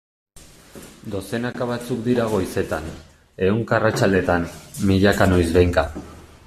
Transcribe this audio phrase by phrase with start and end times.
[1.15, 2.89] Dozenaka batzuk dira goizetan,
[3.49, 4.51] ehunka arratsaldetan,
[4.93, 5.89] milaka noizbehinka...